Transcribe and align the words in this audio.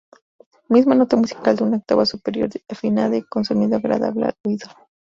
Misma 0.75 0.95
nota 0.95 1.15
musical 1.25 1.55
de 1.57 1.63
una 1.63 1.77
octava 1.77 2.07
superior, 2.07 2.49
afinada 2.67 3.15
y 3.17 3.21
con 3.21 3.45
sonido 3.45 3.77
agradable 3.77 4.25
al 4.25 4.35
oído. 4.45 4.67